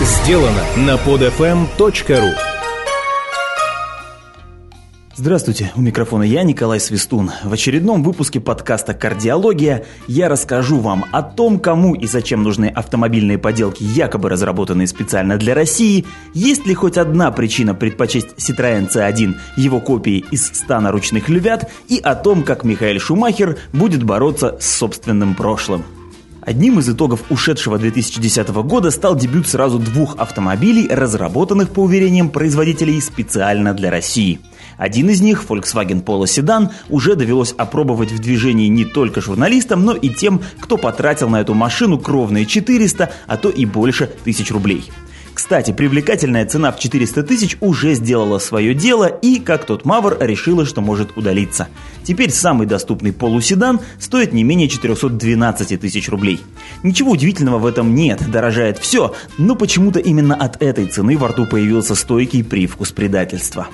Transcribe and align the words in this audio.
сделано 0.00 0.64
на 0.76 0.94
podfm.ru 0.96 2.30
Здравствуйте, 5.14 5.70
у 5.76 5.82
микрофона 5.82 6.22
я, 6.22 6.42
Николай 6.44 6.80
Свистун. 6.80 7.30
В 7.44 7.52
очередном 7.52 8.02
выпуске 8.02 8.40
подкаста 8.40 8.94
«Кардиология» 8.94 9.84
я 10.06 10.30
расскажу 10.30 10.78
вам 10.78 11.04
о 11.12 11.22
том, 11.22 11.58
кому 11.58 11.94
и 11.94 12.06
зачем 12.06 12.42
нужны 12.42 12.72
автомобильные 12.74 13.36
поделки, 13.36 13.82
якобы 13.82 14.30
разработанные 14.30 14.86
специально 14.86 15.36
для 15.36 15.54
России, 15.54 16.06
есть 16.32 16.66
ли 16.66 16.72
хоть 16.72 16.96
одна 16.96 17.30
причина 17.32 17.74
предпочесть 17.74 18.28
Citroёn 18.38 18.88
C1 18.90 19.34
его 19.58 19.80
копии 19.80 20.24
из 20.30 20.46
стана 20.46 20.90
ручных 20.90 21.28
львят 21.28 21.70
и 21.88 21.98
о 21.98 22.14
том, 22.14 22.42
как 22.42 22.64
Михаил 22.64 22.98
Шумахер 22.98 23.58
будет 23.74 24.02
бороться 24.02 24.56
с 24.58 24.70
собственным 24.76 25.34
прошлым. 25.34 25.84
Одним 26.40 26.78
из 26.78 26.88
итогов 26.88 27.22
ушедшего 27.30 27.78
2010 27.78 28.48
года 28.48 28.90
стал 28.90 29.16
дебют 29.16 29.46
сразу 29.46 29.78
двух 29.78 30.16
автомобилей, 30.16 30.88
разработанных, 30.88 31.70
по 31.70 31.80
уверениям 31.80 32.30
производителей, 32.30 33.00
специально 33.00 33.74
для 33.74 33.90
России– 33.90 34.40
один 34.80 35.10
из 35.10 35.20
них, 35.20 35.44
Volkswagen 35.46 36.02
Polo 36.02 36.24
Sedan, 36.24 36.70
уже 36.88 37.14
довелось 37.14 37.52
опробовать 37.58 38.12
в 38.12 38.18
движении 38.18 38.66
не 38.66 38.86
только 38.86 39.20
журналистам, 39.20 39.84
но 39.84 39.94
и 39.94 40.08
тем, 40.08 40.40
кто 40.58 40.78
потратил 40.78 41.28
на 41.28 41.42
эту 41.42 41.52
машину 41.52 41.98
кровные 41.98 42.46
400, 42.46 43.12
а 43.26 43.36
то 43.36 43.50
и 43.50 43.66
больше 43.66 44.10
тысяч 44.24 44.50
рублей. 44.50 44.90
Кстати, 45.40 45.70
привлекательная 45.72 46.44
цена 46.44 46.70
в 46.70 46.78
400 46.78 47.22
тысяч 47.22 47.56
уже 47.60 47.94
сделала 47.94 48.38
свое 48.38 48.74
дело 48.74 49.06
и, 49.06 49.40
как 49.40 49.64
тот 49.64 49.86
Мавр, 49.86 50.18
решила, 50.20 50.66
что 50.66 50.82
может 50.82 51.16
удалиться. 51.16 51.68
Теперь 52.04 52.30
самый 52.30 52.66
доступный 52.66 53.14
полуседан 53.14 53.80
стоит 53.98 54.34
не 54.34 54.44
менее 54.44 54.68
412 54.68 55.80
тысяч 55.80 56.10
рублей. 56.10 56.42
Ничего 56.82 57.12
удивительного 57.12 57.56
в 57.56 57.64
этом 57.64 57.94
нет, 57.94 58.30
дорожает 58.30 58.76
все, 58.76 59.14
но 59.38 59.56
почему-то 59.56 59.98
именно 59.98 60.34
от 60.34 60.60
этой 60.62 60.84
цены 60.84 61.16
во 61.16 61.28
рту 61.28 61.46
появился 61.46 61.94
стойкий 61.94 62.44
привкус 62.44 62.92
предательства. 62.92 63.66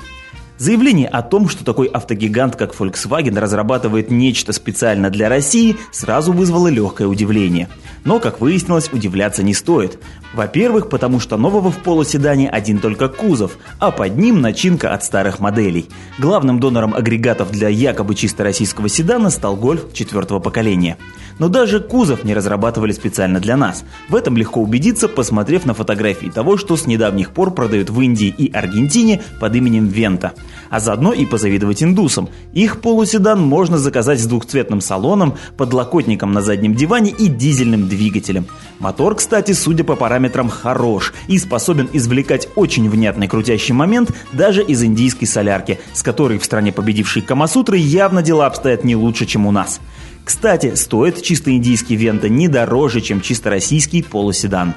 Заявление 0.59 1.09
о 1.09 1.21
том, 1.23 1.51
что 1.51 1.67
такой 1.67 1.87
автогигант, 1.87 2.57
как 2.57 2.75
Volkswagen, 2.75 3.39
разрабатывает 3.39 4.11
нечто 4.11 4.55
специально 4.55 5.11
для 5.11 5.29
России, 5.29 5.77
сразу 5.93 6.33
вызвало 6.33 6.69
легкое 6.69 7.09
удивление. 7.09 7.69
Но, 8.07 8.21
как 8.21 8.41
выяснилось, 8.41 8.89
удивляться 8.91 9.43
не 9.43 9.53
стоит. 9.53 9.99
Во-первых, 10.33 10.89
потому 10.89 11.21
что 11.21 11.37
нового 11.37 11.71
в 11.71 11.79
полуседане 11.79 12.49
один 12.49 12.79
только 12.79 13.09
кузов, 13.09 13.59
а 13.81 13.91
под 13.91 14.17
ним 14.17 14.41
начинка 14.41 14.95
от 14.95 15.05
старых 15.05 15.41
моделей. 15.41 15.89
Главным 16.19 16.59
донором 16.59 16.95
агрегатов 16.95 17.51
для 17.51 17.69
якобы 17.69 18.15
чисто 18.15 18.45
российского 18.45 18.89
седана 18.89 19.29
стал 19.31 19.57
Гольф 19.57 19.93
четвертого 19.93 20.39
поколения. 20.39 20.97
Но 21.39 21.49
даже 21.49 21.81
кузов 21.81 22.25
не 22.25 22.33
разрабатывали 22.33 22.93
специально 22.93 23.41
для 23.41 23.57
нас. 23.57 23.85
В 24.09 24.15
этом 24.15 24.37
легко 24.37 24.61
убедиться, 24.61 25.09
посмотрев 25.09 25.67
на 25.67 25.75
фотографии 25.75 26.29
того, 26.29 26.57
что 26.57 26.77
с 26.77 26.87
недавних 26.87 27.33
пор 27.33 27.53
продают 27.53 27.91
в 27.91 28.01
Индии 28.01 28.29
и 28.29 28.51
Аргентине 28.53 29.23
под 29.39 29.55
именем 29.55 29.89
Вента. 29.89 30.33
А 30.71 30.81
заодно 30.81 31.13
и 31.13 31.27
позавидовать 31.27 31.83
индусам. 31.83 32.29
Их 32.53 32.81
полуседан 32.81 33.41
можно 33.41 33.79
заказать 33.79 34.21
с 34.21 34.27
двухцветным 34.27 34.81
салоном, 34.81 35.35
подлокотником 35.57 36.33
на 36.33 36.43
заднем 36.43 36.75
диване 36.75 37.11
и 37.11 37.29
дизельным 37.29 37.89
двигателем. 37.89 38.47
Мотор, 38.79 39.15
кстати, 39.15 39.53
судя 39.53 39.85
по 39.85 39.97
параметрам, 39.97 40.49
хорош 40.49 41.15
и 41.29 41.39
способен 41.39 41.89
извлекать 41.93 42.49
очень 42.57 42.89
внятный 42.89 43.29
крутящий 43.29 43.75
момент 43.75 44.11
даже 44.33 44.63
из 44.63 44.83
индийской 44.83 45.27
солярки, 45.27 45.79
с 45.93 46.03
которой 46.03 46.39
в 46.39 46.45
стране 46.45 46.73
победившей 46.73 47.23
Камасутры 47.23 47.79
явно 47.79 48.23
дела 48.23 48.47
обстоят 48.47 48.85
не 48.85 48.97
лучше, 48.97 49.27
чем 49.27 49.47
у 49.47 49.51
нас. 49.51 49.81
Кстати, 50.25 50.75
стоит 50.75 51.23
чисто 51.23 51.53
индийский 51.53 51.95
Вента 51.95 52.29
не 52.29 52.49
дороже, 52.49 53.01
чем 53.01 53.21
чисто 53.21 53.49
российский 53.49 54.03
полуседан. 54.03 54.75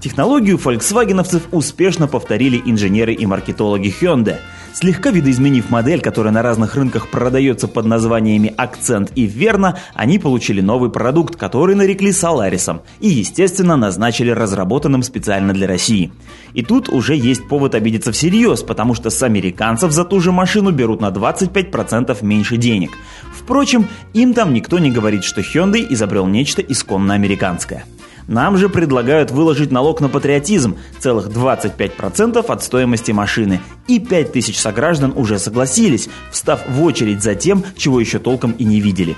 Технологию 0.00 0.58
фольксвагеновцев 0.58 1.42
успешно 1.50 2.06
повторили 2.06 2.60
инженеры 2.64 3.14
и 3.14 3.26
маркетологи 3.26 3.94
Hyundai. 4.00 4.38
Слегка 4.72 5.10
видоизменив 5.10 5.70
модель, 5.70 6.00
которая 6.00 6.32
на 6.32 6.42
разных 6.42 6.76
рынках 6.76 7.08
продается 7.08 7.66
под 7.68 7.86
названиями 7.86 8.54
«Акцент» 8.56 9.10
и 9.16 9.26
«Верно», 9.26 9.78
они 9.94 10.18
получили 10.18 10.60
новый 10.60 10.90
продукт, 10.90 11.36
который 11.36 11.74
нарекли 11.74 12.12
«Соларисом» 12.12 12.82
и, 13.00 13.08
естественно, 13.08 13.76
назначили 13.76 14.30
разработанным 14.30 15.02
специально 15.02 15.52
для 15.52 15.66
России. 15.66 16.12
И 16.54 16.62
тут 16.62 16.88
уже 16.88 17.16
есть 17.16 17.48
повод 17.48 17.74
обидеться 17.74 18.12
всерьез, 18.12 18.62
потому 18.62 18.94
что 18.94 19.10
с 19.10 19.22
американцев 19.22 19.92
за 19.92 20.04
ту 20.04 20.20
же 20.20 20.32
машину 20.32 20.70
берут 20.70 21.00
на 21.00 21.08
25% 21.08 22.16
меньше 22.24 22.56
денег. 22.56 22.90
Впрочем, 23.34 23.86
им 24.14 24.34
там 24.34 24.52
никто 24.52 24.78
не 24.78 24.90
говорит, 24.90 25.24
что 25.24 25.40
Hyundai 25.40 25.86
изобрел 25.88 26.26
нечто 26.26 26.62
исконно 26.62 27.14
американское. 27.14 27.84
Нам 28.28 28.58
же 28.58 28.68
предлагают 28.68 29.30
выложить 29.30 29.72
налог 29.72 30.02
на 30.02 30.10
патриотизм, 30.10 30.76
целых 31.00 31.28
25% 31.28 32.44
от 32.46 32.62
стоимости 32.62 33.10
машины. 33.10 33.60
И 33.88 33.98
5000 33.98 34.56
сограждан 34.56 35.14
уже 35.16 35.38
согласились, 35.38 36.10
встав 36.30 36.60
в 36.68 36.82
очередь 36.82 37.22
за 37.22 37.34
тем, 37.34 37.64
чего 37.76 37.98
еще 37.98 38.18
толком 38.18 38.52
и 38.52 38.64
не 38.64 38.80
видели. 38.80 39.16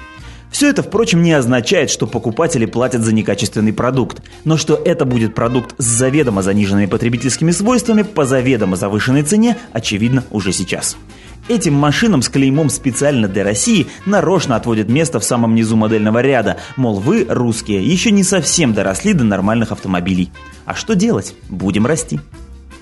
Все 0.53 0.69
это, 0.69 0.83
впрочем, 0.83 1.23
не 1.23 1.33
означает, 1.33 1.91
что 1.91 2.07
покупатели 2.07 2.67
платят 2.67 3.03
за 3.03 3.13
некачественный 3.13 3.73
продукт, 3.73 4.23
но 4.45 4.57
что 4.57 4.75
это 4.75 5.05
будет 5.05 5.35
продукт 5.35 5.75
с 5.79 5.85
заведомо 5.85 6.43
заниженными 6.43 6.87
потребительскими 6.87 7.51
свойствами 7.51 8.03
по 8.03 8.25
заведомо 8.25 8.77
завышенной 8.77 9.23
цене, 9.23 9.57
очевидно 9.73 10.25
уже 10.31 10.53
сейчас. 10.53 10.97
Этим 11.49 11.75
машинам 11.75 12.23
с 12.23 12.29
клеймом 12.29 12.71
специально 12.71 13.27
для 13.27 13.45
России 13.45 13.87
нарочно 14.07 14.57
отводят 14.57 14.89
место 14.89 15.21
в 15.21 15.25
самом 15.25 15.55
низу 15.55 15.77
модельного 15.77 16.21
ряда, 16.21 16.59
мол, 16.77 17.01
вы, 17.01 17.27
русские, 17.29 17.85
еще 17.85 18.11
не 18.11 18.23
совсем 18.23 18.73
доросли 18.73 19.15
до 19.15 19.25
нормальных 19.25 19.73
автомобилей. 19.73 20.31
А 20.65 20.75
что 20.75 20.95
делать? 20.95 21.35
Будем 21.49 21.87
расти. 21.87 22.21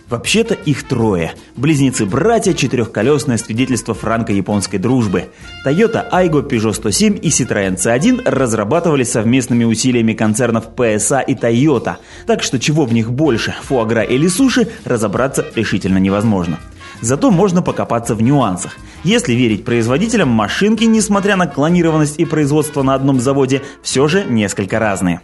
Вообще-то 0.09 0.55
их 0.55 0.85
трое. 0.89 1.33
Близнецы-братья, 1.57 2.55
четырехколесное 2.55 3.37
свидетельство 3.37 3.93
франко-японской 3.93 4.79
дружбы. 4.79 5.27
Toyota 5.67 6.09
Aygo, 6.11 6.49
Peugeot 6.49 6.73
107 6.73 7.19
и 7.21 7.29
Citroёn 7.29 7.77
C1 7.77 8.23
разрабатывались 8.25 9.11
совместными 9.11 9.65
усилиями 9.65 10.15
концернов 10.15 10.69
PSA 10.75 11.25
и 11.27 11.35
Toyota. 11.35 11.97
Так 12.27 12.43
что 12.43 12.59
чего 12.59 12.87
в 12.87 12.95
них 12.95 13.13
больше, 13.13 13.55
фуагра 13.63 14.03
или 14.03 14.29
суши, 14.29 14.69
разобраться 14.87 15.45
решительно 15.55 15.99
невозможно. 15.99 16.59
Зато 17.01 17.31
можно 17.31 17.63
покопаться 17.63 18.15
в 18.15 18.23
нюансах. 18.23 18.77
Если 19.05 19.35
верить 19.35 19.65
производителям, 19.65 20.29
машинки, 20.29 20.85
несмотря 20.85 21.37
на 21.37 21.47
клонированность 21.47 22.19
и 22.19 22.25
производство 22.25 22.83
на 22.83 22.95
одном 22.95 23.21
заводе, 23.21 23.63
все 23.83 24.09
же 24.09 24.25
несколько 24.25 24.79
разные. 24.79 25.21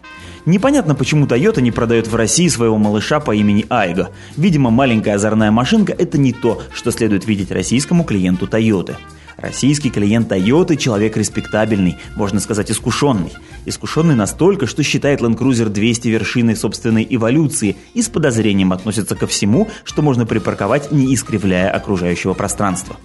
Непонятно, 0.46 0.94
почему 0.94 1.26
Toyota 1.26 1.62
не 1.62 1.70
продает 1.70 2.06
в 2.06 2.14
России 2.14 2.48
своего 2.48 2.76
малыша 2.76 3.18
по 3.18 3.34
имени 3.34 3.64
Айго. 3.70 4.10
Видимо, 4.36 4.70
маленькая 4.70 5.14
озорная 5.14 5.50
машинка– 5.50 5.92
это 5.98 6.18
не 6.18 6.32
то, 6.32 6.62
что 6.72 6.90
следует 6.90 7.26
видеть 7.26 7.50
российскому 7.50 8.04
клиенту 8.04 8.46
Toyota. 8.46 8.96
Российский 9.36 9.90
клиент 9.90 10.30
Toyota– 10.30 10.76
человек 10.78 11.16
респектабельный, 11.16 11.96
можно 12.16 12.40
сказать, 12.40 12.70
искушенный. 12.70 13.32
Искушенный 13.66 14.14
настолько, 14.14 14.66
что 14.66 14.82
считает 14.82 15.20
Land 15.20 15.38
Cruiser 15.38 15.68
200 15.68 16.08
вершиной 16.08 16.56
собственной 16.56 17.06
эволюции 17.08 17.76
и 17.94 18.02
с 18.02 18.08
подозрением 18.08 18.72
относится 18.72 19.16
ко 19.16 19.26
всему, 19.26 19.68
что 19.84 20.02
можно 20.02 20.26
припарковать, 20.26 20.92
не 20.92 21.14
искривляя 21.14 21.70
окружающего 21.70 22.34
пространства. 22.34 22.96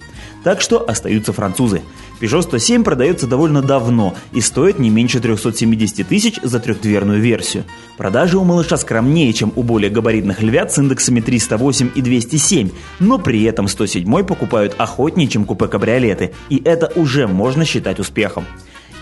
Так 0.42 0.60
что 0.60 0.88
остаются 0.88 1.32
французы. 1.32 1.82
Peugeot 2.20 2.42
107 2.42 2.82
продается 2.82 3.26
довольно 3.26 3.62
давно 3.62 4.14
и 4.32 4.40
стоит 4.40 4.78
не 4.78 4.90
меньше 4.90 5.20
370 5.20 6.06
тысяч 6.06 6.38
за 6.42 6.60
трехдверную 6.60 7.20
версию. 7.20 7.64
Продажи 7.96 8.38
у 8.38 8.44
малыша 8.44 8.76
скромнее, 8.76 9.32
чем 9.32 9.52
у 9.56 9.62
более 9.62 9.90
габаритных 9.90 10.42
львят 10.42 10.72
с 10.72 10.78
индексами 10.78 11.20
308 11.20 11.90
и 11.94 12.02
207, 12.02 12.70
но 12.98 13.18
при 13.18 13.42
этом 13.44 13.68
107 13.68 14.24
покупают 14.24 14.74
охотнее, 14.78 15.28
чем 15.28 15.44
купе-кабриолеты, 15.44 16.32
и 16.48 16.60
это 16.64 16.92
уже 16.94 17.26
можно 17.26 17.64
считать 17.64 18.00
успехом. 18.00 18.44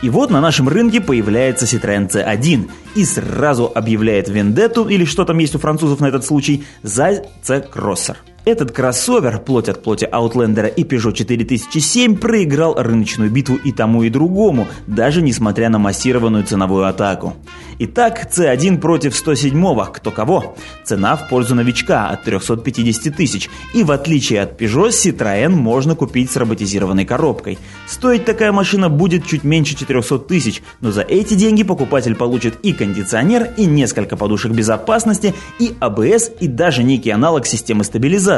И 0.01 0.11
вот 0.11 0.31
на 0.31 0.41
нашем 0.41 0.69
рынке 0.69 1.01
появляется 1.01 1.67
Citroёn 1.67 2.09
C1 2.09 2.71
и 2.95 3.05
сразу 3.05 3.71
объявляет 3.75 4.29
вендетту, 4.29 4.89
или 4.89 5.05
что 5.05 5.25
там 5.25 5.39
есть 5.39 5.57
у 5.57 5.59
французов 5.59 5.99
на 5.99 6.07
этот 6.07 6.25
случай, 6.25 6.65
за 6.85 7.25
C-Crosser. 7.43 8.17
Этот 8.49 8.73
кроссовер, 8.73 9.41
плоть 9.41 9.69
от 9.69 9.83
плоти 9.83 10.09
Outlander 10.11 10.73
и 10.75 10.83
Peugeot 10.83 11.13
4007, 11.13 12.17
проиграл 12.17 12.83
рыночную 12.83 13.31
битву 13.31 13.57
и 13.57 13.73
тому, 13.73 14.05
и 14.05 14.09
другому, 14.09 14.67
даже 14.87 15.21
несмотря 15.21 15.69
на 15.69 15.79
массированную 15.79 16.45
ценовую 16.45 16.87
атаку. 16.87 17.35
Итак, 17.81 18.27
C1 18.35 18.79
против 18.79 19.15
107, 19.15 19.85
кто 19.93 20.11
кого. 20.11 20.57
Цена 20.83 21.15
в 21.17 21.29
пользу 21.29 21.55
новичка 21.55 22.09
от 22.09 22.25
350 22.25 23.15
тысяч. 23.15 23.51
И 23.75 23.85
в 23.85 23.91
отличие 23.93 24.41
от 24.41 24.59
Peugeot, 24.59 24.89
Citroën 24.89 25.51
можно 25.51 25.95
купить 25.95 26.31
с 26.31 26.37
роботизированной 26.37 27.05
коробкой. 27.05 27.59
Стоить 27.87 28.25
такая 28.25 28.51
машина 28.51 28.89
будет 28.89 29.27
чуть 29.27 29.45
меньше 29.45 29.77
400 29.77 30.21
тысяч, 30.21 30.63
но 30.81 30.91
за 30.91 31.03
эти 31.03 31.35
деньги 31.35 31.65
покупатель 31.65 32.15
получит 32.15 32.59
и 32.63 32.73
кондиционер, 32.73 33.51
и 33.59 33.67
несколько 33.67 34.17
подушек 34.17 34.53
безопасности, 34.53 35.35
и 35.59 35.75
ABS, 35.81 36.33
и 36.41 36.49
даже 36.49 36.83
некий 36.83 37.11
аналог 37.11 37.47
системы 37.47 37.85
стабилизации, 37.85 38.38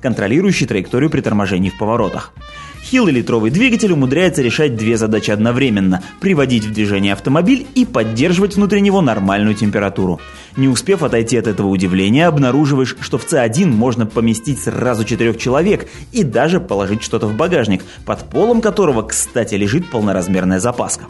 контролирующий 0.00 0.66
траекторию 0.66 1.10
при 1.10 1.20
торможении 1.20 1.70
в 1.70 1.78
поворотах. 1.78 2.32
Хилл-литровый 2.82 3.50
двигатель 3.50 3.92
умудряется 3.92 4.42
решать 4.42 4.74
две 4.74 4.96
задачи 4.96 5.30
одновременно– 5.30 6.02
приводить 6.20 6.64
в 6.64 6.72
движение 6.72 7.12
автомобиль 7.12 7.66
и 7.74 7.84
поддерживать 7.84 8.56
внутри 8.56 8.80
него 8.80 9.00
нормальную 9.00 9.54
температуру. 9.54 10.18
Не 10.56 10.66
успев 10.66 11.02
отойти 11.02 11.36
от 11.36 11.46
этого 11.46 11.68
удивления, 11.68 12.26
обнаруживаешь, 12.26 12.96
что 13.00 13.18
в 13.18 13.26
C1 13.26 13.66
можно 13.66 14.06
поместить 14.06 14.60
сразу 14.60 15.04
четырех 15.04 15.38
человек 15.38 15.88
и 16.10 16.24
даже 16.24 16.58
положить 16.58 17.02
что-то 17.02 17.26
в 17.26 17.36
багажник, 17.36 17.84
под 18.04 18.28
полом 18.28 18.60
которого, 18.60 19.02
кстати, 19.02 19.54
лежит 19.54 19.88
полноразмерная 19.90 20.58
запаска. 20.58 21.04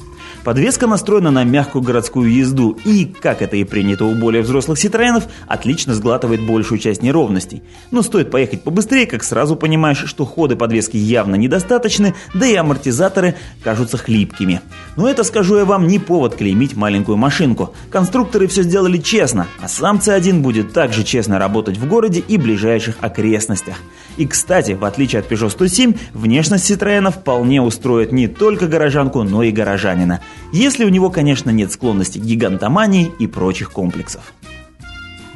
Подвеска 0.44 0.87
настроена 0.87 1.31
на 1.31 1.44
мягкую 1.44 1.82
городскую 1.82 2.32
езду 2.32 2.78
и, 2.87 3.04
как 3.04 3.42
это 3.42 3.56
и 3.56 3.64
принято 3.64 4.06
у 4.06 4.14
более 4.14 4.42
взрослых 4.42 4.78
Ситроенов, 4.78 5.25
отлично 5.46 5.94
сглатывает 5.94 6.46
большую 6.46 6.78
часть 6.78 7.02
неровностей. 7.02 7.62
Но 7.90 8.00
стоит 8.02 8.31
поехать 8.31 8.62
побыстрее, 8.62 9.06
как 9.06 9.22
сразу 9.22 9.54
понимаешь, 9.54 10.02
что 10.06 10.25
ходы 10.25 10.56
подвески 10.56 10.96
явно 10.96 11.34
недостаточны, 11.34 12.14
да 12.32 12.46
и 12.46 12.54
амортизаторы 12.54 13.34
кажутся 13.62 13.98
хлипкими. 13.98 14.62
Но 14.96 15.08
это, 15.10 15.25
скажу 15.25 15.58
я 15.58 15.66
вам, 15.66 15.87
не 15.87 15.98
повод 15.98 16.37
клеймить 16.37 16.75
маленькую 16.75 17.19
машинку. 17.19 17.75
Конструкторы 17.90 18.46
все 18.46 18.62
сделали 18.62 18.96
честно, 18.96 19.46
а 19.60 19.69
сам 19.69 19.98
C1 19.98 20.40
будет 20.40 20.72
также 20.72 21.04
честно 21.04 21.38
работать 21.38 21.76
в 21.76 21.86
городе 21.86 22.20
и 22.26 22.38
ближайших 22.38 22.96
окрестностях. 23.02 23.76
И, 24.16 24.26
кстати, 24.26 24.72
в 24.72 24.84
отличие 24.84 25.20
от 25.20 25.31
Peugeot 25.31 25.50
107, 25.50 25.94
внешность 26.14 26.70
Citroёn 26.70 27.10
вполне 27.10 27.60
устроит 27.60 28.10
не 28.10 28.26
только 28.26 28.66
горожанку, 28.66 29.22
но 29.22 29.43
и 29.43 29.50
горожанина. 29.50 30.20
Если 30.53 30.85
у 30.85 30.88
него, 30.88 31.11
конечно, 31.11 31.50
нет 31.50 31.73
склонности 31.73 32.19
к 32.19 32.25
гигантомании 32.25 33.11
и 33.19 33.27
прочих 33.27 33.71
комплексов. 33.71 34.32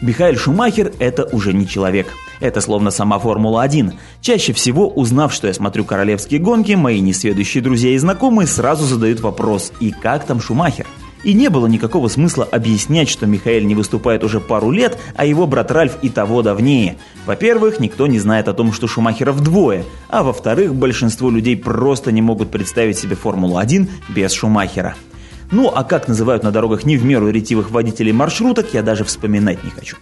Михаил 0.00 0.36
Шумахер– 0.36 0.92
это 0.98 1.24
уже 1.24 1.52
не 1.52 1.66
человек. 1.66 2.08
Это 2.40 2.60
словно 2.60 2.90
сама 2.90 3.18
Формула-1. 3.18 3.94
Чаще 4.20 4.52
всего, 4.52 4.88
узнав, 4.88 5.32
что 5.32 5.46
я 5.46 5.54
смотрю 5.54 5.84
королевские 5.84 6.40
гонки, 6.40 6.72
мои 6.72 7.00
несведущие 7.00 7.62
друзья 7.62 7.90
и 7.90 7.98
знакомые 7.98 8.46
сразу 8.46 8.84
задают 8.84 9.20
вопрос 9.20 9.72
«И 9.80 9.92
как 9.92 10.26
там 10.26 10.40
Шумахер?». 10.40 10.86
И 11.24 11.32
не 11.32 11.48
было 11.48 11.66
никакого 11.66 12.08
смысла 12.08 12.44
объяснять, 12.44 13.08
что 13.08 13.26
Михаил 13.26 13.64
не 13.64 13.74
выступает 13.74 14.22
уже 14.22 14.40
пару 14.40 14.70
лет, 14.70 14.98
а 15.16 15.24
его 15.24 15.46
брат 15.46 15.70
Ральф 15.70 15.96
и 16.02 16.10
того 16.10 16.42
давнее. 16.42 16.98
Во-первых, 17.24 17.80
никто 17.80 18.06
не 18.06 18.18
знает 18.18 18.46
о 18.46 18.52
том, 18.52 18.72
что 18.74 18.86
Шумахеров 18.86 19.42
двое, 19.42 19.84
а 20.10 20.22
во-вторых, 20.22 20.74
большинство 20.74 21.30
людей 21.30 21.56
просто 21.56 22.12
не 22.12 22.20
могут 22.20 22.50
представить 22.50 22.98
себе 22.98 23.16
Формулу-1 23.16 23.88
без 24.10 24.32
Шумахера. 24.32 24.94
Ну, 25.50 25.72
а 25.74 25.82
как 25.82 26.08
называют 26.08 26.42
на 26.42 26.50
дорогах 26.50 26.84
не 26.84 26.98
в 26.98 27.04
меру 27.04 27.30
ретивых 27.30 27.70
водителей 27.70 28.12
маршруток, 28.12 28.74
я 28.74 28.82
даже 28.82 29.04
вспоминать 29.04 29.64
не 29.64 29.70
хочу. 29.70 29.96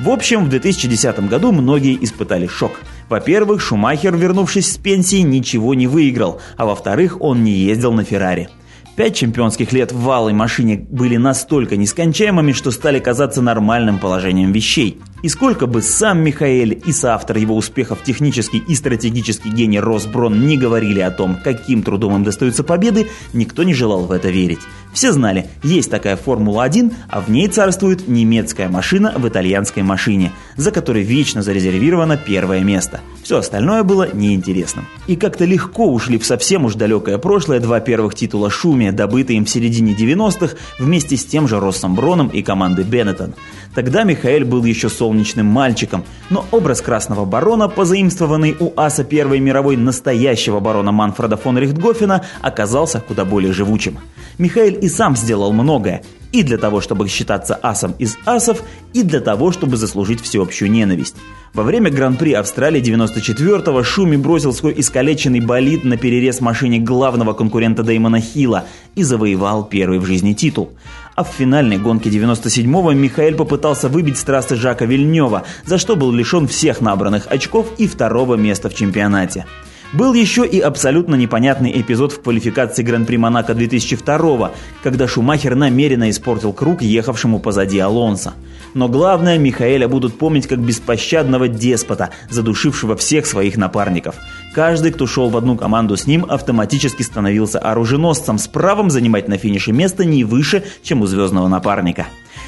В 0.00 0.08
общем, 0.08 0.46
в 0.46 0.48
2010 0.48 1.28
году 1.28 1.52
многие 1.52 2.02
испытали 2.02 2.46
шок. 2.46 2.72
Во-первых, 3.08 3.60
Шумахер, 3.60 4.16
вернувшись 4.16 4.72
с 4.72 4.76
пенсии, 4.76 5.18
ничего 5.18 5.74
не 5.74 5.86
выиграл, 5.86 6.40
а 6.56 6.64
во-вторых, 6.64 7.20
он 7.20 7.44
не 7.44 7.52
ездил 7.52 7.92
на 7.92 8.02
Феррари. 8.02 8.48
Пять 8.96 9.16
чемпионских 9.16 9.72
лет 9.72 9.90
в 9.90 10.02
валой 10.02 10.32
машине 10.34 10.86
были 10.88 11.16
настолько 11.16 11.76
нескончаемыми, 11.76 12.52
что 12.52 12.70
стали 12.70 13.00
казаться 13.00 13.42
нормальным 13.42 13.98
положением 13.98 14.52
вещей. 14.52 15.00
И 15.24 15.28
сколько 15.28 15.66
бы 15.66 15.82
сам 15.82 16.22
Михаэль 16.22 16.80
и 16.86 16.92
соавтор 16.92 17.38
его 17.38 17.56
успехов 17.56 18.04
технический 18.04 18.58
и 18.58 18.74
стратегический 18.76 19.50
гений 19.50 19.80
Росброн 19.80 20.46
не 20.46 20.56
говорили 20.56 21.00
о 21.00 21.10
том, 21.10 21.36
каким 21.42 21.82
трудом 21.82 22.14
им 22.14 22.22
достаются 22.22 22.62
победы, 22.62 23.08
никто 23.32 23.64
не 23.64 23.74
желал 23.74 24.04
в 24.04 24.12
это 24.12 24.28
верить. 24.28 24.60
Все 24.94 25.12
знали, 25.12 25.48
есть 25.64 25.90
такая 25.90 26.16
Формула-1, 26.16 26.94
а 27.08 27.20
в 27.20 27.28
ней 27.28 27.48
царствует 27.48 28.06
немецкая 28.06 28.68
машина 28.68 29.12
в 29.16 29.26
итальянской 29.28 29.82
машине, 29.82 30.30
за 30.56 30.70
которой 30.70 31.02
вечно 31.02 31.42
зарезервировано 31.42 32.16
первое 32.16 32.60
место. 32.60 33.00
Все 33.24 33.38
остальное 33.38 33.82
было 33.82 34.08
неинтересным. 34.14 34.86
И 35.08 35.16
как-то 35.16 35.46
легко 35.46 35.92
ушли 35.92 36.16
в 36.16 36.24
совсем 36.24 36.64
уж 36.64 36.76
далекое 36.76 37.18
прошлое 37.18 37.58
два 37.58 37.80
первых 37.80 38.14
титула 38.14 38.50
Шуми, 38.50 38.90
добытые 38.90 39.38
им 39.38 39.46
в 39.46 39.50
середине 39.50 39.94
90-х 39.94 40.54
вместе 40.78 41.16
с 41.16 41.24
тем 41.24 41.48
же 41.48 41.58
Россом 41.58 41.96
Броном 41.96 42.28
и 42.28 42.42
командой 42.42 42.84
Беннетон. 42.84 43.34
Тогда 43.74 44.04
Михаэль 44.04 44.44
был 44.44 44.62
еще 44.62 44.88
солнечным 44.88 45.46
мальчиком, 45.46 46.04
но 46.30 46.44
образ 46.52 46.80
красного 46.80 47.24
барона, 47.24 47.68
позаимствованный 47.68 48.56
у 48.60 48.72
аса 48.76 49.02
Первой 49.02 49.40
мировой 49.40 49.76
настоящего 49.76 50.60
барона 50.60 50.92
Манфреда 50.92 51.36
фон 51.36 51.58
Рихтгофена, 51.58 52.24
оказался 52.42 53.00
куда 53.00 53.24
более 53.24 53.52
живучим. 53.52 53.98
Михаэль 54.38 54.83
и 54.84 54.88
сам 54.88 55.16
сделал 55.16 55.50
многое, 55.54 56.02
и 56.30 56.42
для 56.42 56.58
того, 56.58 56.82
чтобы 56.82 57.08
считаться 57.08 57.58
асом 57.62 57.94
из 57.98 58.18
асов, 58.26 58.62
и 58.92 59.02
для 59.02 59.20
того, 59.20 59.50
чтобы 59.50 59.78
заслужить 59.78 60.20
всеобщую 60.20 60.70
ненависть. 60.70 61.16
Во 61.54 61.62
время 61.62 61.90
Гран-при 61.90 62.34
Австралии 62.34 62.82
94-го 62.82 63.82
Шуми 63.82 64.16
бросил 64.16 64.52
свой 64.52 64.74
искалеченный 64.76 65.40
болид 65.40 65.84
на 65.84 65.96
перерез 65.96 66.42
машине 66.42 66.80
главного 66.80 67.32
конкурента 67.32 67.82
Дэймона 67.82 68.20
Хилла 68.20 68.66
и 68.94 69.02
завоевал 69.02 69.64
первый 69.64 70.00
в 70.00 70.04
жизни 70.04 70.34
титул. 70.34 70.74
А 71.14 71.24
в 71.24 71.28
финальной 71.28 71.78
гонке 71.78 72.10
97-го 72.10 72.92
Михаил 72.92 73.38
попытался 73.38 73.88
выбить 73.88 74.18
с 74.18 74.24
трассы 74.24 74.54
Жака 74.54 74.84
Вильнева, 74.84 75.44
за 75.64 75.78
что 75.78 75.96
был 75.96 76.12
лишен 76.12 76.46
всех 76.46 76.82
набранных 76.82 77.26
очков 77.30 77.68
и 77.78 77.86
второго 77.86 78.34
места 78.34 78.68
в 78.68 78.74
чемпионате. 78.74 79.46
Был 79.92 80.14
еще 80.14 80.46
и 80.46 80.58
абсолютно 80.58 81.14
непонятный 81.14 81.80
эпизод 81.80 82.12
в 82.12 82.20
квалификации 82.22 82.82
Гран-при 82.82 83.16
Монако 83.16 83.54
2002 83.54 84.50
когда 84.82 85.06
Шумахер 85.06 85.54
намеренно 85.54 86.10
испортил 86.10 86.52
круг 86.52 86.82
ехавшему 86.82 87.38
позади 87.38 87.78
Алонса. 87.78 88.34
Но 88.74 88.88
главное, 88.88 89.38
Михаэля 89.38 89.86
будут 89.86 90.18
помнить 90.18 90.48
как 90.48 90.58
беспощадного 90.58 91.46
деспота, 91.46 92.10
задушившего 92.28 92.96
всех 92.96 93.26
своих 93.26 93.56
напарников. 93.56 94.16
Каждый, 94.52 94.90
кто 94.90 95.06
шел 95.06 95.30
в 95.30 95.36
одну 95.36 95.56
команду 95.56 95.96
с 95.96 96.06
ним, 96.08 96.26
автоматически 96.28 97.02
становился 97.02 97.60
оруженосцем 97.60 98.38
с 98.38 98.48
правом 98.48 98.90
занимать 98.90 99.28
на 99.28 99.38
финише 99.38 99.72
место 99.72 100.04
не 100.04 100.24
выше, 100.24 100.64
чем 100.82 101.02
у 101.02 101.06
звездного 101.06 101.46
напарника. 101.46 102.06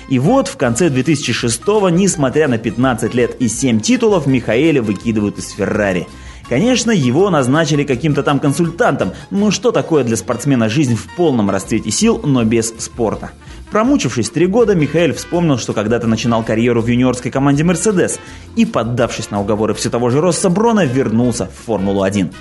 И 0.09 0.19
вот 0.19 0.49
в 0.49 0.56
конце 0.56 0.88
2006-го, 0.88 1.88
несмотря 1.91 2.49
на 2.49 2.59
15 2.59 3.15
лет 3.15 3.37
и 3.41 3.49
7 3.49 3.81
титулов, 3.81 4.27
Михаэля 4.27 4.83
выкидывают 4.83 5.38
из 5.38 5.50
Феррари– 5.50 6.09
Конечно, 6.48 6.93
его 6.93 7.28
назначили 7.31 7.82
каким-то 7.82 8.22
там 8.22 8.38
консультантом, 8.38 9.12
ну 9.31 9.50
что 9.50 9.72
такое 9.72 10.04
для 10.04 10.16
спортсмена 10.16 10.69
жизнь 10.69 10.94
в 10.94 11.14
полном 11.16 11.50
расцвете 11.50 11.90
сил, 11.90 12.20
но 12.22 12.44
без 12.44 12.72
спорта. 12.78 13.32
Промучившись 13.70 14.31
три 14.31 14.46
года, 14.46 14.76
Михаил 14.76 15.12
вспомнил, 15.14 15.58
что 15.58 15.72
когда-то 15.72 16.06
начинал 16.06 16.44
карьеру 16.44 16.81
в 16.81 16.87
юниорской 16.87 17.32
команде 17.32 17.64
«Мерседес» 17.64 18.20
и, 18.54 18.64
поддавшись 18.64 19.31
на 19.31 19.40
уговоры 19.40 19.75
все 19.75 19.90
того 19.90 20.10
же 20.10 20.20
Росса 20.20 20.48
Брона, 20.48 20.84
вернулся 20.84 21.46
в 21.46 21.66
Формулу-1 21.66 22.32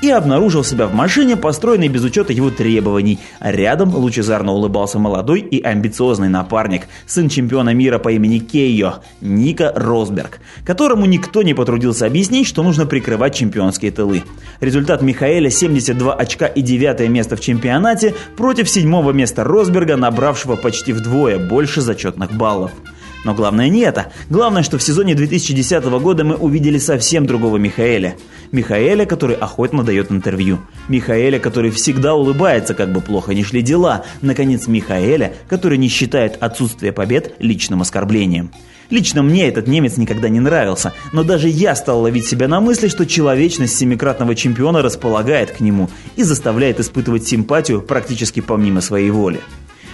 и 0.00 0.10
обнаружил 0.10 0.64
себя 0.64 0.86
в 0.86 0.94
машине, 0.94 1.36
построенной 1.36 1.88
без 1.88 2.04
учета 2.04 2.32
его 2.32 2.50
требований. 2.50 3.18
Рядом 3.40 3.94
лучезарно 3.94 4.52
улыбался 4.52 4.98
молодой 4.98 5.40
и 5.40 5.62
амбициозный 5.62 6.28
напарник, 6.28 6.88
сын 7.06 7.28
чемпиона 7.28 7.74
мира 7.74 7.98
по 7.98 8.10
имени 8.10 8.38
Кейо, 8.38 8.96
Ника 9.20 9.72
Росберг, 9.74 10.40
которому 10.64 11.06
никто 11.06 11.42
не 11.42 11.54
потрудился 11.54 12.06
объяснить, 12.06 12.46
что 12.46 12.62
нужно 12.62 12.86
прикрывать 12.86 13.34
чемпионские 13.34 13.90
тылы. 13.90 14.22
Результат 14.60 15.02
Михаэля 15.02 15.50
72 15.50 16.14
очка 16.14 16.46
и 16.46 16.62
девятое 16.62 17.08
место 17.08 17.36
в 17.36 17.40
чемпионате 17.40 18.14
против 18.36 18.68
седьмого 18.68 19.12
места 19.12 19.44
Росберга, 19.44 19.96
набравшего 19.96 20.56
почти 20.56 20.92
вдвое 20.92 21.38
больше 21.38 21.80
зачетных 21.80 22.32
баллов. 22.32 22.72
Но 23.28 23.34
главное 23.34 23.68
не 23.68 23.80
это. 23.80 24.10
Главное, 24.30 24.62
что 24.62 24.78
в 24.78 24.82
сезоне 24.82 25.14
2010 25.14 25.84
года 26.00 26.24
мы 26.24 26.34
увидели 26.34 26.78
совсем 26.78 27.26
другого 27.26 27.58
Михаэля. 27.58 28.16
Михаэля, 28.52 29.04
который 29.04 29.36
охотно 29.36 29.84
дает 29.84 30.10
интервью. 30.10 30.60
Михаэля, 30.88 31.38
который 31.38 31.70
всегда 31.70 32.14
улыбается, 32.14 32.72
как 32.72 32.90
бы 32.90 33.02
плохо 33.02 33.34
ни 33.34 33.42
шли 33.42 33.60
дела. 33.60 34.06
Наконец, 34.22 34.66
Михаэля, 34.66 35.34
который 35.46 35.76
не 35.76 35.88
считает 35.88 36.38
отсутствие 36.40 36.90
побед 36.90 37.34
личным 37.38 37.82
оскорблением. 37.82 38.50
Лично 38.88 39.22
мне 39.22 39.46
этот 39.46 39.66
немец 39.66 39.98
никогда 39.98 40.30
не 40.30 40.40
нравился, 40.40 40.94
но 41.12 41.22
даже 41.22 41.50
я 41.50 41.76
стал 41.76 42.00
ловить 42.00 42.26
себя 42.26 42.48
на 42.48 42.62
мысли, 42.62 42.88
что 42.88 43.04
человечность 43.04 43.76
семикратного 43.76 44.34
чемпиона 44.34 44.80
располагает 44.80 45.50
к 45.50 45.60
нему 45.60 45.90
и 46.16 46.22
заставляет 46.22 46.80
испытывать 46.80 47.28
симпатию 47.28 47.82
практически 47.82 48.40
помимо 48.40 48.80
своей 48.80 49.10
воли. 49.10 49.40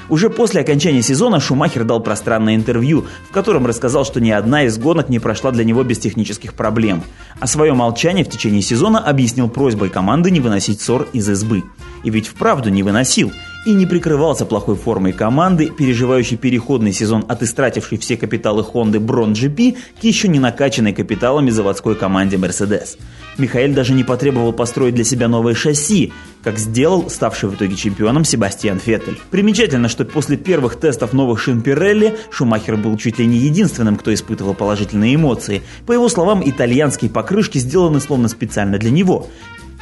Уже 0.09 0.31
после 0.31 0.61
окончания 0.61 1.03
сезона 1.03 1.41
Шумахер 1.41 1.85
дал 1.85 2.01
пространное 2.01 2.55
интервью, 2.55 3.07
в 3.29 3.33
котором 3.33 3.67
рассказал, 3.67 4.05
что 4.05 4.21
ни 4.21 4.31
одна 4.31 4.65
из 4.65 4.77
гонок 4.79 5.09
не 5.09 5.19
прошла 5.19 5.51
для 5.51 5.65
него 5.65 5.83
без 5.83 5.99
технических 5.99 6.55
проблем. 6.55 7.03
А 7.41 7.47
свое 7.47 7.73
молчание 7.73 8.25
в 8.25 8.29
течение 8.29 8.63
сезона 8.63 8.99
объяснил 8.99 9.49
просьбой 9.49 9.89
команды 9.89 10.31
не 10.31 10.41
выносить 10.41 10.81
ссор 10.81 11.09
из 11.13 11.29
избы. 11.29 11.65
И 12.03 12.11
ведь 12.11 12.29
вправду 12.29 12.71
не 12.71 12.83
выносил 12.83 13.33
и 13.65 13.73
не 13.73 13.87
прикрывался 13.87 14.45
плохой 14.47 14.77
формой 14.77 15.13
команды, 15.13 15.71
переживающей 15.71 16.37
переходный 16.37 16.93
сезон 16.93 17.25
от 17.29 17.43
истратившей 17.43 17.99
все 17.99 18.17
капиталы 18.17 18.63
Honda 18.63 18.99
Bron 18.99 19.33
GP 19.33 19.77
к 20.01 20.05
еще 20.05 20.29
не 20.29 20.39
накачанной 20.39 20.93
капиталами 20.93 21.51
заводской 21.51 21.95
команде 21.95 22.37
Mercedes. 22.37 22.99
Михаил 23.39 23.75
даже 23.75 23.95
не 23.95 24.05
потребовал 24.05 24.53
построить 24.53 24.95
для 24.95 25.05
себя 25.05 25.29
новое 25.29 25.55
шасси, 25.55 26.13
как 26.43 26.59
сделал 26.59 27.11
ставший 27.11 27.49
в 27.49 27.55
итоге 27.55 27.75
чемпионом 27.75 28.25
Себастьян 28.25 28.79
Феттель. 28.79 29.19
Примечательно, 29.31 29.89
что 29.89 30.05
после 30.05 30.37
первых 30.37 30.77
тестов 30.77 31.13
новых 31.13 31.41
шин 31.41 31.63
Пирелли 31.63 32.17
Шумахер 32.31 32.77
был 32.77 32.97
чуть 32.97 33.19
ли 33.19 33.27
не 33.27 33.39
единственным, 33.39 33.97
кто 33.97 34.13
испытывал 34.13 34.55
положительные 34.55 35.15
эмоции. 35.15 35.63
По 35.87 35.93
его 35.93 36.09
словам, 36.09 36.43
итальянские 36.45 37.11
покрышки 37.11 37.59
сделаны 37.59 38.01
словно 38.01 38.29
специально 38.29 38.79
для 38.79 38.91
него. 38.91 39.29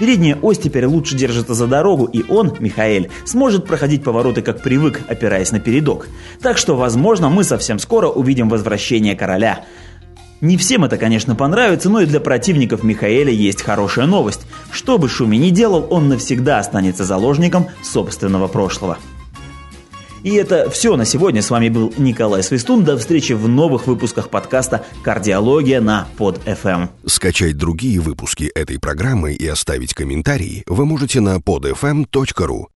Передняя 0.03 0.37
ось 0.43 0.59
теперь 0.59 0.85
лучше 0.87 1.15
держится 1.15 1.55
за 1.55 1.69
дорогу, 1.69 2.07
и 2.07 2.25
он, 2.29 2.57
Михаэль, 2.59 3.09
сможет 3.25 3.67
проходить 3.67 4.03
повороты 4.03 4.43
как 4.43 4.61
привык, 4.61 5.01
опираясь 5.07 5.53
на 5.53 5.61
передок. 5.61 6.09
Так 6.41 6.59
что, 6.59 6.75
возможно, 6.75 7.29
мы 7.29 7.45
совсем 7.45 7.79
скоро 7.79 8.09
увидим 8.09 8.49
возвращение 8.49 9.15
короля. 9.15 9.65
Не 10.41 10.57
всем 10.57 10.85
это, 10.85 10.97
конечно, 10.97 11.37
понравится, 11.37 11.89
но 11.89 12.01
и 12.01 12.07
для 12.07 12.19
противников 12.19 12.83
Михаэля 12.83 13.31
есть 13.31 13.63
хорошая 13.63 14.07
новость. 14.07 14.41
Что 14.73 14.99
бы 14.99 15.09
Шуми 15.09 15.37
ни 15.37 15.51
делал, 15.51 15.87
он 15.89 16.09
навсегда 16.09 16.59
останется 16.59 17.05
заложником 17.05 17.69
собственного 17.85 18.49
прошлого. 18.49 18.99
И 20.23 20.35
это 20.35 20.71
все 20.71 20.97
на 20.97 21.05
сегодня. 21.05 21.43
С 21.43 21.51
вами 21.51 21.69
был 21.69 21.93
Николай 21.97 22.43
Свистун. 22.43 22.85
До 22.85 22.97
встречи 22.97 23.33
в 23.33 23.49
новых 23.49 23.87
выпусках 23.87 24.29
подкаста 24.29 24.85
«Кардиология» 25.03 25.81
на 25.81 26.07
Под-ФМ. 26.17 26.87
Скачать 27.07 27.57
другие 27.57 28.01
выпуски 28.01 28.45
этой 28.55 28.79
программы 28.79 29.35
и 29.35 29.47
оставить 29.47 29.95
комментарии 29.95 30.65
вы 30.67 30.87
можете 30.87 31.21
на 31.21 31.37
podfm.ru. 31.37 32.67